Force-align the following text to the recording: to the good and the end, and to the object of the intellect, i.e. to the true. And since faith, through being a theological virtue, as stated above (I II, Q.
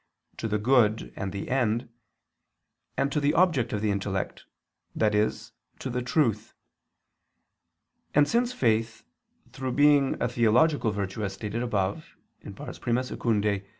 to 0.35 0.47
the 0.47 0.57
good 0.57 1.13
and 1.15 1.31
the 1.31 1.47
end, 1.47 1.87
and 2.97 3.11
to 3.11 3.19
the 3.19 3.35
object 3.35 3.71
of 3.71 3.81
the 3.81 3.91
intellect, 3.91 4.45
i.e. 4.99 5.31
to 5.77 5.89
the 5.91 6.01
true. 6.01 6.33
And 8.15 8.27
since 8.27 8.51
faith, 8.51 9.05
through 9.53 9.73
being 9.73 10.19
a 10.19 10.27
theological 10.27 10.89
virtue, 10.89 11.23
as 11.23 11.33
stated 11.33 11.61
above 11.61 12.17
(I 12.43 12.49
II, 12.49 13.17
Q. 13.19 13.63